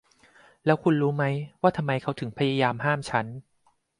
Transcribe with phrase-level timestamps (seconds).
[0.65, 1.23] แล้วคุณรู้ไหม
[1.61, 3.25] ว่าทำไมเขาถึงพยายามห้ามฉัน?